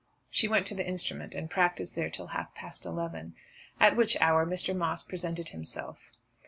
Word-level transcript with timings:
'"She 0.31 0.47
went 0.47 0.65
to 0.65 0.73
the 0.73 0.83
instrument, 0.83 1.35
and 1.35 1.47
practised 1.47 1.93
there 1.93 2.09
till 2.09 2.25
half 2.33 2.55
past 2.55 2.87
eleven, 2.87 3.35
at 3.79 3.95
which 3.95 4.19
hour 4.19 4.47
Mr. 4.47 4.75
Moss 4.75 5.03
presented 5.03 5.49
himself. 5.49 6.09